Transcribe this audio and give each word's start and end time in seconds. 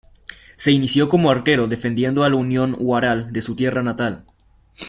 Se 0.57 0.71
inició 0.71 1.09
como 1.09 1.29
arquero 1.29 1.67
defendiendo 1.67 2.23
al 2.23 2.33
Unión 2.33 2.75
Huaral 2.79 3.31
de 3.31 3.43
su 3.43 3.55
tierra 3.55 3.83
natal. 3.83 4.25